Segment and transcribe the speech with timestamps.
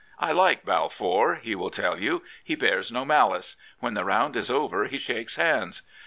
[0.17, 3.55] I like Balfour/' he will tell you." He bears no malice.
[3.81, 5.83] When the round is over he shakes hands.